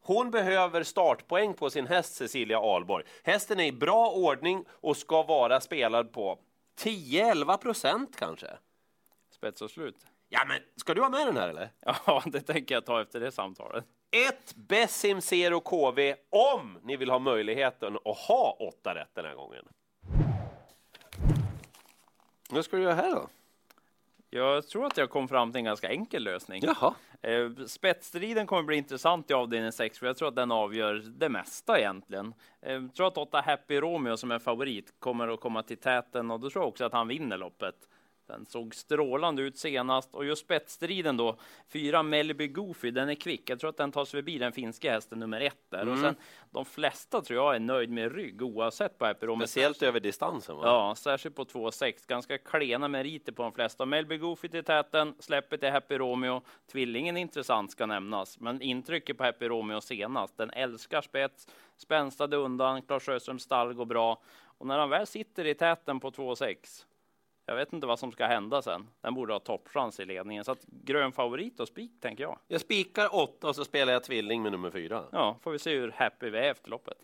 Hon 0.07 0.31
behöver 0.31 0.83
startpoäng 0.83 1.53
på 1.53 1.69
sin 1.69 1.87
häst 1.87 2.15
Cecilia 2.15 2.59
Alborg. 2.59 3.05
Hästen 3.23 3.59
är 3.59 3.65
i 3.65 3.71
bra 3.71 4.11
ordning 4.11 4.65
och 4.69 4.97
ska 4.97 5.23
vara 5.23 5.61
spelad 5.61 6.11
på 6.11 6.39
10-11 6.79 7.57
procent 7.57 8.15
kanske. 8.15 8.47
Spets 9.31 9.61
och 9.61 9.71
slut. 9.71 9.95
Ja, 10.29 10.39
men 10.47 10.57
ska 10.75 10.93
du 10.93 11.01
ha 11.01 11.09
med 11.09 11.27
den 11.27 11.37
här 11.37 11.49
eller? 11.49 11.69
Ja, 12.05 12.23
det 12.25 12.41
tänker 12.41 12.75
jag 12.75 12.85
ta 12.85 13.01
efter 13.01 13.19
det 13.19 13.31
samtalet. 13.31 13.85
Ett 14.11 14.55
Bessim 14.55 15.21
Zero 15.21 15.59
KV 15.59 16.15
om 16.29 16.79
ni 16.83 16.97
vill 16.97 17.09
ha 17.09 17.19
möjligheten 17.19 17.97
att 18.05 18.17
ha 18.17 18.57
åtta 18.59 18.95
rätt 18.95 19.11
den 19.13 19.25
här 19.25 19.35
gången. 19.35 19.65
Vad 22.49 22.65
ska 22.65 22.77
du 22.77 22.83
göra 22.83 22.95
här 22.95 23.15
då? 23.15 23.29
Jag 24.37 24.67
tror 24.67 24.85
att 24.85 24.97
jag 24.97 25.09
kom 25.09 25.27
fram 25.27 25.51
till 25.51 25.59
en 25.59 25.65
ganska 25.65 25.89
enkel 25.89 26.23
lösning. 26.23 26.61
Jaha. 26.65 26.93
Eh, 27.21 27.65
Spetsstriden 27.65 28.47
kommer 28.47 28.63
bli 28.63 28.77
intressant 28.77 29.31
i 29.31 29.33
avdelning 29.33 29.71
6, 29.71 29.99
för 29.99 30.05
jag 30.07 30.17
tror 30.17 30.27
att 30.27 30.35
den 30.35 30.51
avgör 30.51 30.93
det 31.17 31.29
mesta 31.29 31.79
egentligen. 31.79 32.33
Eh, 32.61 32.73
Jag 32.73 32.93
tror 32.95 33.07
att 33.07 33.17
åtta 33.17 33.41
Happy 33.41 33.81
Romeo 33.81 34.17
som 34.17 34.31
är 34.31 34.39
favorit 34.39 34.93
kommer 34.99 35.27
att 35.27 35.39
komma 35.39 35.63
till 35.63 35.77
täten 35.77 36.31
och 36.31 36.39
då 36.39 36.49
tror 36.49 36.63
jag 36.63 36.69
också 36.69 36.85
att 36.85 36.93
han 36.93 37.07
vinner 37.07 37.37
loppet. 37.37 37.75
Den 38.27 38.45
såg 38.45 38.75
strålande 38.75 39.41
ut 39.41 39.57
senast 39.57 40.15
och 40.15 40.25
just 40.25 40.45
spetsstriden 40.45 41.17
då, 41.17 41.35
fyra 41.67 42.03
Melby 42.03 42.47
Goofy, 42.47 42.91
den 42.91 43.09
är 43.09 43.15
kvick. 43.15 43.49
Jag 43.49 43.59
tror 43.59 43.69
att 43.69 43.77
den 43.77 43.91
tar 43.91 44.05
sig 44.05 44.17
förbi 44.17 44.37
den 44.37 44.51
finska 44.51 44.91
hästen 44.91 45.19
nummer 45.19 45.41
ett 45.41 45.69
där. 45.69 45.89
Och 45.89 45.97
sen 45.97 46.15
de 46.51 46.65
flesta 46.65 47.21
tror 47.21 47.43
jag 47.43 47.55
är 47.55 47.59
nöjd 47.59 47.89
med 47.89 48.15
rygg 48.15 48.41
oavsett 48.41 48.97
på 48.97 49.13
Romeo. 49.21 49.47
Speciellt 49.47 49.83
över 49.83 49.99
distansen 49.99 50.55
va? 50.55 50.61
Ja, 50.65 50.95
särskilt 50.95 51.35
på 51.35 51.43
2,6. 51.43 52.07
Ganska 52.07 52.37
klena 52.37 52.87
meriter 52.87 53.31
på 53.31 53.43
de 53.43 53.51
flesta. 53.51 53.85
Melby 53.85 54.17
Goofy 54.17 54.47
till 54.47 54.63
täten, 54.63 55.15
släppet 55.19 55.59
till 55.59 55.71
Happy 55.71 55.97
Romeo. 55.97 56.41
Tvillingen 56.71 57.17
är 57.17 57.21
intressant 57.21 57.71
ska 57.71 57.85
nämnas, 57.85 58.39
men 58.39 58.61
intrycket 58.61 59.17
på 59.17 59.23
Happy 59.23 59.47
Romeo 59.47 59.81
senast. 59.81 60.37
Den 60.37 60.49
älskar 60.49 61.01
spets, 61.01 61.47
spänstade 61.77 62.37
undan, 62.37 62.81
Claes 62.81 63.03
Sjöströms 63.03 63.43
stall 63.43 63.73
går 63.73 63.85
bra. 63.85 64.21
Och 64.57 64.67
när 64.67 64.79
han 64.79 64.89
väl 64.89 65.07
sitter 65.07 65.45
i 65.45 65.53
täten 65.53 65.99
på 65.99 66.11
2,6 66.11 66.85
jag 67.49 67.55
vet 67.55 67.73
inte 67.73 67.87
vad 67.87 67.99
som 67.99 68.11
ska 68.11 68.25
hända 68.25 68.61
sen. 68.61 68.87
Den 69.01 69.13
borde 69.13 69.33
ha 69.33 69.39
toppchans 69.39 69.99
i 69.99 70.05
ledningen. 70.05 70.43
Så 70.43 70.51
att 70.51 70.65
grön 70.65 71.11
favorit 71.11 71.59
och 71.59 71.67
spik, 71.67 71.91
tänker 72.01 72.23
jag. 72.23 72.39
Jag 72.47 72.61
spikar 72.61 73.15
åtta 73.15 73.47
och 73.47 73.55
så 73.55 73.65
spelar 73.65 73.93
jag 73.93 74.03
tvilling 74.03 74.41
med 74.41 74.51
nummer 74.51 74.71
fyra. 74.71 75.03
Ja, 75.11 75.37
får 75.41 75.51
vi 75.51 75.59
se 75.59 75.75
hur 75.75 75.91
happy 75.91 76.29
vi 76.29 76.37
är 76.37 76.51
efter 76.51 76.69
loppet. 76.69 76.97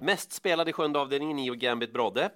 Mest 0.00 0.32
spelad 0.32 0.68
i 0.68 0.72
sjunde 0.72 0.98
avdelningen, 0.98 1.36
Nio 1.36 1.54
Gambit 1.54 1.92
Brodde. 1.92 2.30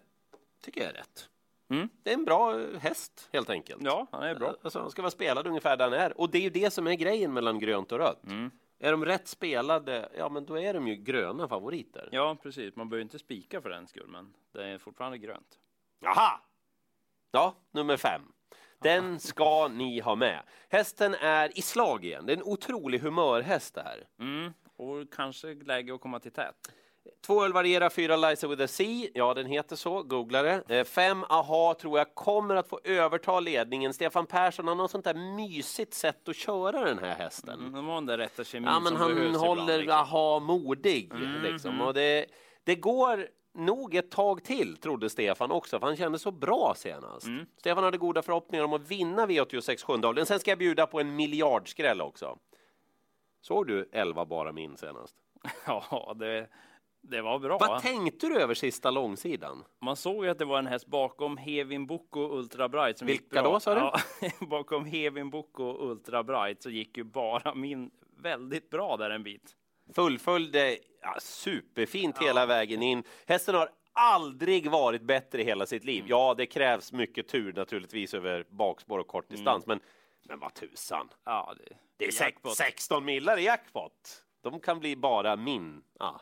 Tycker 0.61 0.81
jag 0.81 0.91
är 0.91 0.95
rätt. 0.95 1.29
Mm. 1.69 1.89
Det 2.03 2.11
är 2.11 2.15
en 2.15 2.25
bra 2.25 2.61
eh, 2.61 2.81
häst 2.81 3.29
helt 3.33 3.51
enkelt. 3.51 3.83
Ja, 3.85 4.07
han 4.13 4.23
är 4.23 4.35
bra. 4.35 4.55
Alltså, 4.63 4.81
han 4.81 4.91
ska 4.91 5.03
vara 5.03 5.11
spelad 5.11 5.47
ungefär 5.47 5.77
där 5.77 5.85
han 5.85 6.01
är. 6.01 6.21
Och 6.21 6.31
det 6.31 6.39
är 6.39 6.43
ju 6.43 6.51
det 6.51 6.71
som 6.71 6.87
är 6.87 6.95
grejen 6.95 7.33
mellan 7.33 7.59
grönt 7.59 7.93
och 7.93 7.99
rött. 7.99 8.25
Mm. 8.27 8.51
Är 8.79 8.91
de 8.91 9.05
rätt 9.05 9.29
spelade, 9.29 10.09
ja 10.17 10.29
men 10.29 10.47
då 10.47 10.59
är 10.59 10.75
de 10.75 10.89
ju 10.89 10.97
gröna 10.97 11.49
favoriter. 11.49 12.09
Ja, 12.13 12.37
precis. 12.43 12.77
Man 12.77 12.89
behöver 12.89 13.03
inte 13.03 13.19
spika 13.19 13.61
för 13.63 13.71
den 13.71 13.87
skull, 13.87 14.09
men 14.09 14.35
det 14.53 14.65
är 14.65 14.79
fortfarande 14.79 15.19
grönt. 15.19 15.59
Jaha! 16.01 16.41
Ja, 17.31 17.55
nummer 17.71 17.97
fem. 17.97 18.23
Den 18.79 19.21
ska 19.21 19.69
ni 19.69 20.01
ha 20.01 20.15
med. 20.15 20.43
Hästen 20.69 21.15
är 21.15 21.59
i 21.59 21.63
slag 21.63 22.05
igen. 22.05 22.27
Det 22.27 22.33
är 22.33 22.37
en 22.37 22.43
otrolig 22.43 22.99
humörhäst 22.99 23.75
det 23.75 23.83
här. 23.83 24.09
Mm. 24.19 24.53
Och 24.77 25.13
kanske 25.13 25.55
läge 25.55 25.95
att 25.95 26.01
komma 26.01 26.21
till 26.21 26.33
tät. 26.33 26.73
Två 27.27 27.45
öl 27.45 27.53
varierar, 27.53 27.91
fyra 27.91 28.17
Liza 28.17 28.49
with 28.49 28.63
a 28.63 28.67
C. 28.67 29.11
Ja, 29.15 29.35
den 29.35 29.47
heter 29.47 29.77
så. 29.77 30.03
Googla 30.03 30.43
det. 30.43 30.63
Eh, 30.69 30.85
Fem 30.85 31.25
AHA 31.29 31.75
tror 31.75 31.99
jag 31.99 32.15
kommer 32.15 32.57
att 32.57 32.69
få 32.69 32.81
överta 32.85 33.41
ledningen. 33.41 33.95
Stefan 33.95 34.27
Persson, 34.27 34.69
han 34.69 34.79
har 34.79 34.89
sånt 34.89 35.05
där 35.05 35.15
mysigt 35.37 35.95
sätt 35.95 36.29
att 36.29 36.37
köra 36.37 36.85
den 36.85 36.99
här 36.99 37.15
hästen. 37.15 37.61
Mm, 37.61 37.73
de 37.73 37.87
har 37.87 37.95
den 37.95 38.07
där 38.07 38.19
rätta 38.19 38.45
kemin 38.45 38.69
Ja, 38.69 38.81
men 38.81 38.97
han 38.97 39.35
håller 39.35 39.81
ibland, 39.81 39.81
liksom. 39.81 39.91
AHA 39.91 40.39
modig. 40.39 41.13
Liksom. 41.43 41.81
Och 41.81 41.95
det, 41.95 42.27
det 42.65 42.75
går 42.75 43.29
nog 43.55 43.95
ett 43.95 44.11
tag 44.11 44.45
till, 44.45 44.77
trodde 44.77 45.11
Stefan 45.11 45.51
också, 45.51 45.79
för 45.79 45.87
han 45.87 45.97
kände 45.97 46.19
så 46.19 46.31
bra 46.31 46.75
senast. 46.77 47.27
Mm. 47.27 47.47
Stefan 47.59 47.85
hade 47.85 47.99
goda 47.99 48.23
förhoppningar 48.23 48.65
om 48.65 48.73
att 48.73 48.91
vinna 48.91 49.27
V86 49.27 49.85
sjunde 49.87 50.09
avdelningen. 50.09 50.27
Sen 50.27 50.41
ska 50.41 50.51
jag 50.51 50.59
bjuda 50.59 50.87
på 50.87 51.01
en 51.01 51.17
miljardskräll 51.17 52.01
också. 52.01 52.39
Såg 53.41 53.67
du 53.67 53.89
11 53.93 54.25
bara 54.25 54.53
min 54.53 54.77
senast? 54.77 55.17
Ja, 55.67 56.15
det, 56.19 56.49
det 57.11 57.23
var 57.23 57.39
bra. 57.39 57.59
Vad 57.59 57.83
tänkte 57.83 58.27
du 58.27 58.41
över 58.41 58.55
sista 58.55 58.91
långsidan? 58.91 59.65
Man 59.81 59.97
såg 59.97 60.25
ju 60.25 60.31
att 60.31 60.39
det 60.39 60.45
var 60.45 60.59
en 60.59 60.67
häst 60.67 60.87
bakom 60.87 61.37
Hevin 61.37 61.87
Boko 61.87 62.21
Ultra 62.21 62.69
Bright. 62.69 62.99
Som 62.99 63.07
Vilka 63.07 63.43
då, 63.43 63.61
sa 63.61 63.75
du? 63.75 63.81
Ja, 63.81 63.99
bakom 64.47 64.85
Hevin 64.85 65.31
Boko 65.31 65.91
Ultra 65.91 66.23
Bright 66.23 66.63
så 66.63 66.71
gick 66.71 66.97
ju 66.97 67.05
bara 67.05 67.55
min 67.55 67.91
väldigt 68.17 68.71
bra 68.71 68.97
där 68.97 69.11
en 69.11 69.23
bit. 69.23 69.57
Fullföljde 69.95 70.79
ja, 71.03 71.17
superfint 71.21 72.19
hela 72.19 72.47
vägen 72.47 72.83
in. 72.83 73.03
Hästen 73.27 73.55
har 73.55 73.71
aldrig 73.93 74.71
varit 74.71 75.03
bättre 75.03 75.43
i 75.43 75.45
hela 75.45 75.67
sitt 75.67 75.85
liv. 75.85 76.05
Ja, 76.09 76.35
det 76.37 76.47
krävs 76.47 76.93
mycket 76.93 77.29
tur 77.29 77.53
naturligtvis 77.53 78.15
över 78.15 78.47
bakspår 78.51 78.99
och 78.99 79.07
kort 79.07 79.29
distans, 79.29 79.67
men, 79.67 79.81
men 80.29 80.39
vad 80.39 80.55
tusan. 80.55 81.09
Ja, 81.25 81.55
det, 81.59 81.77
Det 81.97 82.07
är 82.07 82.11
sex, 82.11 82.41
16 82.57 83.05
millar 83.05 83.39
i 83.39 83.45
jackpot. 83.45 84.23
De 84.43 84.61
kan 84.61 84.81
bli 84.81 84.97
bara 84.97 85.37
min. 85.37 85.83
Ja. 85.99 86.21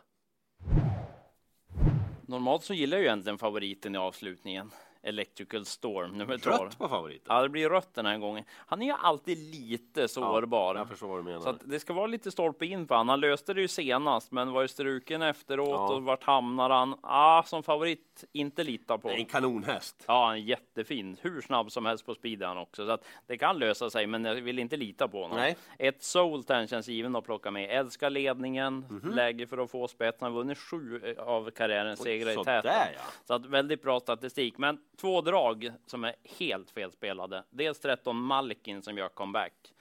Normalt 2.28 2.64
så 2.64 2.74
gillar 2.74 2.96
jag 2.96 3.02
ju 3.02 3.06
egentligen 3.08 3.38
favoriten 3.38 3.94
i 3.94 3.98
avslutningen. 3.98 4.70
Electrical 5.04 5.64
Storm, 5.64 6.10
nummer 6.18 6.38
12. 6.38 6.56
Trött 6.56 6.78
på 6.78 6.88
favoriten. 6.88 7.26
Ja, 7.28 7.42
det 7.42 7.48
blir 7.48 7.68
rött 7.68 7.94
den 7.94 8.06
här 8.06 8.18
gången. 8.18 8.44
Han 8.66 8.82
är 8.82 8.86
ju 8.86 8.92
alltid 9.02 9.38
lite 9.54 10.08
sårbar. 10.08 10.74
Jag 10.74 10.88
förstår 10.88 11.08
vad 11.08 11.18
du 11.18 11.22
menar. 11.22 11.40
Så 11.40 11.52
det 11.64 11.80
ska 11.80 11.92
vara 11.92 12.06
lite 12.06 12.30
stolpe 12.30 12.66
in 12.66 12.86
på 12.86 12.94
han. 12.94 13.08
Han 13.08 13.20
löste 13.20 13.54
det 13.54 13.60
ju 13.60 13.68
senast, 13.68 14.32
men 14.32 14.52
var 14.52 14.62
ju 14.62 14.68
struken 14.68 15.22
efteråt 15.22 15.68
Ja. 15.68 15.94
och 15.94 16.02
vart 16.02 16.24
hamnar 16.24 16.70
han? 16.70 16.94
Ah, 17.02 17.42
som 17.42 17.62
favorit, 17.62 18.24
inte 18.32 18.64
lita 18.64 18.98
på. 18.98 19.10
En 19.10 19.24
kanonhäst. 19.24 20.04
Ja, 20.08 20.32
är 20.32 20.36
jättefin. 20.36 21.16
Hur 21.20 21.40
snabb 21.40 21.72
som 21.72 21.86
helst 21.86 22.06
på 22.06 22.14
speed 22.14 22.42
är 22.42 22.46
han 22.46 22.58
också. 22.58 22.86
Så 22.86 22.92
att 22.92 23.04
det 23.26 23.38
kan 23.38 23.58
lösa 23.58 23.90
sig, 23.90 24.06
men 24.06 24.24
jag 24.24 24.34
vill 24.34 24.58
inte 24.58 24.76
lita 24.76 25.08
på 25.08 25.22
honom. 25.22 25.36
Nej. 25.38 25.56
Ett 25.78 26.02
Soul 26.02 26.44
känns 26.68 26.88
given 26.88 27.16
att 27.16 27.24
plocka 27.24 27.50
med. 27.50 27.70
Älskar 27.78 28.10
ledningen, 28.10 28.86
Mhm. 28.90 29.10
läge 29.14 29.46
för 29.46 29.58
att 29.58 29.70
få 29.70 29.88
spets. 29.88 30.20
Han 30.20 30.32
har 30.32 30.38
vunnit 30.38 30.58
sju 30.58 31.00
eh, 31.04 31.22
av 31.24 31.50
karriärens 31.50 32.02
segrar 32.02 32.32
i 32.40 32.44
täten. 32.44 32.72
ja. 32.94 33.00
Så 33.24 33.34
att 33.34 33.46
väldigt 33.46 33.82
bra 33.82 34.00
statistik. 34.00 34.58
Men 34.58 34.78
två 34.96 35.20
drag 35.20 35.72
som 35.86 36.04
är 36.04 36.14
helt 36.38 36.70
felspelade. 36.70 37.44
Dels 37.50 37.80
13 37.80 38.16
Malkin 38.16 38.82
som 38.82 38.98
gör 38.98 39.08
comeback. 39.08 39.72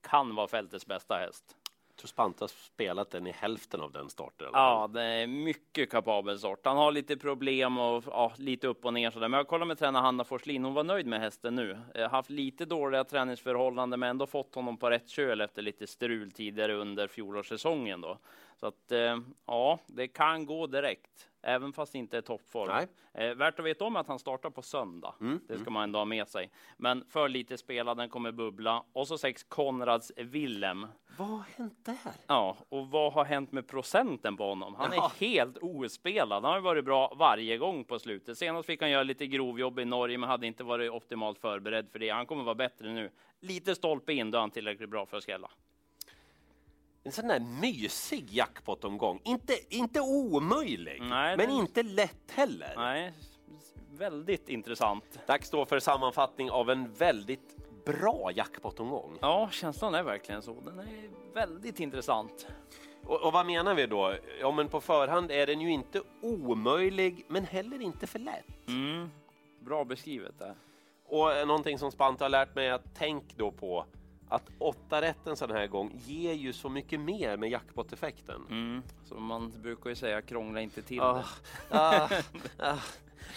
Kan 0.00 0.34
vara 0.34 0.48
fältets 0.48 0.86
bästa 0.86 1.14
häst. 1.14 1.56
Tror 1.96 2.08
Spanta 2.08 2.48
spelat 2.48 3.10
den 3.10 3.26
i 3.26 3.32
hälften 3.32 3.80
av 3.80 3.92
den 3.92 4.10
starten. 4.10 4.46
eller? 4.48 4.58
Ja, 4.58 4.90
det 4.92 5.02
är 5.02 5.26
mycket 5.26 5.90
kapabel 5.90 6.38
sort. 6.38 6.66
Han 6.66 6.76
har 6.76 6.92
lite 6.92 7.16
problem 7.16 7.78
och 7.78 8.04
ja, 8.06 8.32
lite 8.36 8.66
upp 8.66 8.84
och 8.84 8.92
ner 8.94 9.10
sådär. 9.10 9.28
Men 9.28 9.38
jag 9.38 9.48
kollar 9.48 9.66
med 9.66 9.78
tränare 9.78 10.02
Hanna 10.02 10.24
Forslin. 10.24 10.64
Hon 10.64 10.74
var 10.74 10.84
nöjd 10.84 11.06
med 11.06 11.20
hästen 11.20 11.54
nu. 11.54 11.78
Eh, 11.94 12.10
haft 12.10 12.30
lite 12.30 12.64
dåliga 12.64 13.04
träningsförhållanden, 13.04 14.00
men 14.00 14.10
ändå 14.10 14.26
fått 14.26 14.54
honom 14.54 14.76
på 14.76 14.90
rätt 14.90 15.08
köl 15.08 15.40
efter 15.40 15.62
lite 15.62 15.86
strul 15.86 16.30
tidigare 16.30 16.74
under 16.74 17.08
fjolårssäsongen 17.08 18.00
då. 18.00 18.18
Så 18.60 18.66
att 18.66 18.92
eh, 18.92 19.18
ja, 19.46 19.78
det 19.86 20.08
kan 20.08 20.46
gå 20.46 20.66
direkt, 20.66 21.28
även 21.42 21.72
fast 21.72 21.92
det 21.92 21.98
inte 21.98 22.16
är 22.16 22.20
toppform. 22.22 22.68
Nej. 22.68 22.86
Eh, 23.28 23.34
värt 23.34 23.58
att 23.58 23.64
veta 23.64 23.84
om 23.84 23.96
att 23.96 24.08
han 24.08 24.18
startar 24.18 24.50
på 24.50 24.62
söndag. 24.62 25.14
det 25.48 25.58
ska 25.58 25.70
man 25.70 25.82
ändå 25.82 25.98
ha 25.98 26.04
med 26.04 26.28
sig. 26.28 26.50
Men 26.76 27.04
för 27.10 27.28
lite 27.28 27.58
spelad, 27.58 27.96
den 27.96 28.08
kommer 28.08 28.32
bubbla. 28.32 28.84
Och 28.92 29.08
så 29.08 29.18
sex 29.18 29.42
Konrads 29.44 30.12
Willem. 30.16 30.86
Vad 31.18 31.28
har 31.28 31.44
hänt 31.56 31.84
där? 31.84 31.96
Ja, 32.26 32.56
och 32.68 32.88
vad 32.88 33.12
har 33.12 33.24
hänt 33.24 33.52
med 33.52 33.66
procenten 33.68 34.36
på 34.36 34.48
honom? 34.48 34.74
Han 34.74 34.90
Ja. 34.94 35.04
är 35.20 35.26
helt 35.26 35.58
ospelad. 35.58 36.44
Han 36.44 36.52
har 36.52 36.60
varit 36.60 36.84
bra 36.84 37.14
varje 37.16 37.58
gång 37.58 37.84
på 37.84 37.98
slutet. 37.98 38.38
Senast 38.38 38.66
fick 38.66 38.80
han 38.80 38.90
göra 38.90 39.02
lite 39.02 39.26
grovjobb 39.26 39.78
i 39.78 39.84
Norge, 39.84 40.18
men 40.18 40.28
hade 40.28 40.46
inte 40.46 40.64
varit 40.64 40.90
optimalt 40.90 41.38
förberedd 41.38 41.88
för 41.92 41.98
det. 41.98 42.08
Han 42.10 42.26
kommer 42.26 42.44
vara 42.44 42.54
bättre 42.54 42.92
nu. 42.92 43.10
Lite 43.40 43.74
stolpe 43.74 44.12
in, 44.12 44.30
då 44.30 44.38
är 44.38 44.40
han 44.40 44.50
tillräckligt 44.50 44.90
bra 44.90 45.06
för 45.06 45.16
att 45.16 45.22
skrälla. 45.22 45.50
En 47.06 47.12
sån 47.12 47.28
där 47.28 47.40
mysig 47.40 48.28
jackpot-omgång. 48.30 49.20
Inte, 49.24 49.74
inte 49.74 50.00
omöjlig, 50.00 51.02
Nej, 51.02 51.36
men 51.36 51.48
den- 51.48 51.56
inte 51.56 51.82
lätt 51.82 52.30
heller. 52.30 52.72
Nej, 52.76 53.12
väldigt 53.90 54.48
intressant. 54.48 55.18
Dags 55.26 55.50
då 55.50 55.66
för 55.66 55.78
sammanfattning 55.78 56.50
av 56.50 56.70
en 56.70 56.92
väldigt 56.92 57.56
bra 57.84 58.30
jackpot-omgång. 58.34 59.18
Ja, 59.20 59.48
känslan 59.52 59.94
är 59.94 60.02
verkligen 60.02 60.42
så. 60.42 60.60
Den 60.64 60.78
är 60.78 60.86
väldigt 61.34 61.80
intressant. 61.80 62.46
Och, 63.04 63.22
och 63.22 63.32
vad 63.32 63.46
menar 63.46 63.74
vi 63.74 63.86
då? 63.86 64.14
Ja, 64.40 64.50
men 64.50 64.68
på 64.68 64.80
förhand 64.80 65.30
är 65.30 65.46
den 65.46 65.60
ju 65.60 65.70
inte 65.72 66.02
omöjlig, 66.22 67.24
men 67.28 67.44
heller 67.44 67.82
inte 67.82 68.06
för 68.06 68.18
lätt. 68.18 68.68
Mm. 68.68 69.10
Bra 69.60 69.84
beskrivet 69.84 70.38
där. 70.38 70.54
Och 71.08 71.46
någonting 71.46 71.78
som 71.78 71.90
Spanta 71.92 72.24
har 72.24 72.28
lärt 72.30 72.54
mig 72.54 72.66
är 72.66 72.72
att 72.72 72.94
tänk 72.94 73.36
då 73.36 73.50
på 73.50 73.86
att 74.28 74.50
åtta 74.58 75.02
rätt 75.02 75.26
en 75.26 75.36
sån 75.36 75.50
här 75.50 75.66
gång 75.66 76.00
ger 76.06 76.32
ju 76.32 76.52
så 76.52 76.68
mycket 76.68 77.00
mer 77.00 77.36
med 77.36 77.50
jackpot-effekten. 77.50 78.42
Mm. 78.50 78.82
Så 79.04 79.14
man 79.14 79.52
brukar 79.62 79.90
ju 79.90 79.96
säga 79.96 80.22
krångla 80.22 80.60
inte 80.60 80.82
till 80.82 81.00
Ah, 81.00 81.24
ah, 81.70 82.08
ah. 82.58 82.78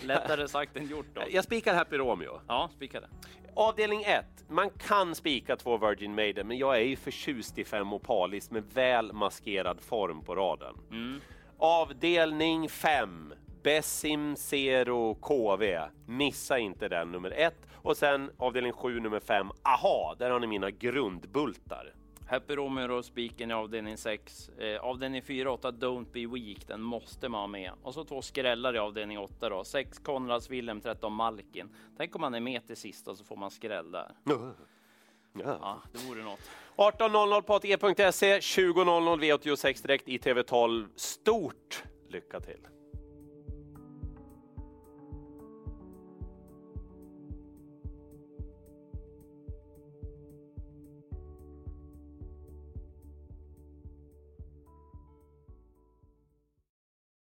det. 0.01 0.05
Lättare 0.05 0.48
sagt 0.48 0.77
än 0.77 0.88
gjort 0.88 1.05
då. 1.13 1.22
Jag 1.29 1.43
spikar 1.43 1.75
Happy 1.75 1.98
Romeo. 1.98 2.41
Ja, 2.48 2.69
spika 2.75 3.00
det. 3.00 3.08
Avdelning 3.53 4.03
1. 4.03 4.25
Man 4.48 4.69
kan 4.69 5.15
spika 5.15 5.55
två 5.55 5.77
Virgin 5.77 6.15
Maiden, 6.15 6.48
men 6.48 6.58
jag 6.58 6.75
är 6.77 6.84
ju 6.84 6.96
förtjust 6.96 7.58
i 7.58 7.65
fem 7.65 7.93
Opalis 7.93 8.51
med 8.51 8.63
väl 8.74 9.13
maskerad 9.13 9.81
form 9.81 10.22
på 10.22 10.36
raden. 10.36 10.75
Mm. 10.91 11.22
Avdelning 11.58 12.69
5. 12.69 13.34
Bessim 13.69 14.35
Zero 14.35 15.15
KV. 15.15 15.79
Missa 16.05 16.59
inte 16.59 16.88
den, 16.88 17.11
nummer 17.11 17.31
1. 17.31 17.53
Och 17.75 17.97
sen 17.97 18.31
avdelning 18.38 18.71
7, 18.71 18.99
nummer 18.99 19.19
5. 19.19 19.51
Aha, 19.63 20.15
där 20.19 20.29
har 20.29 20.39
ni 20.39 20.47
mina 20.47 20.71
grundbultar. 20.71 21.93
Happy 22.27 22.55
Romeo 22.55 22.91
och 22.91 23.05
spiken 23.05 23.51
i 23.51 23.53
avdelning 23.53 23.97
6. 23.97 24.49
Eh, 24.49 24.81
avdelning 24.81 25.21
4 25.21 25.51
8 25.51 25.71
Don't 25.71 26.11
Be 26.11 26.27
Weak, 26.27 26.67
den 26.67 26.81
måste 26.81 27.29
man 27.29 27.41
ha 27.41 27.47
med. 27.47 27.71
Och 27.83 27.93
så 27.93 28.03
två 28.03 28.21
skrällar 28.21 28.75
i 28.75 28.79
avdelning 28.79 29.19
8 29.19 29.49
då. 29.49 29.63
6 29.63 29.99
Konrads 29.99 30.49
Willem, 30.49 30.81
13 30.81 31.13
Malkin. 31.13 31.69
Tänk 31.97 32.15
om 32.15 32.21
man 32.21 32.33
är 32.33 32.39
med 32.39 32.67
till 32.67 32.77
sista 32.77 33.15
så 33.15 33.23
får 33.23 33.35
man 33.35 33.51
skräll 33.51 33.91
där. 33.91 34.11
Ja. 34.23 34.53
Ja, 35.33 35.81
det 35.93 36.09
vore 36.09 36.23
något. 36.23 36.39
18.00 36.75 37.41
på 37.41 37.53
ATG.se, 37.53 38.39
20.00 38.39 39.19
V86 39.19 39.81
direkt 39.81 40.07
i 40.07 40.17
TV12. 40.17 40.88
Stort 40.95 41.83
lycka 42.07 42.39
till! 42.39 42.78